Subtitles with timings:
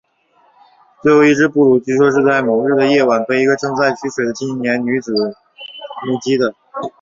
[1.03, 5.13] 最后一只布鲁据说是在某日的夜晚被一个正在取水的年轻女子
[6.07, 6.55] 目击的。